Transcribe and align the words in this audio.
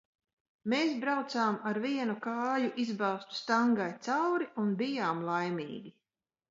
Mēs 0.71 0.95
braucām 1.03 1.59
ar 1.73 1.79
vienu 1.83 2.15
kāju 2.25 2.73
izbāztu 2.85 3.39
stangai 3.43 3.93
cauri 4.09 4.53
un 4.65 4.77
bijām 4.85 5.27
laimīgi. 5.33 5.99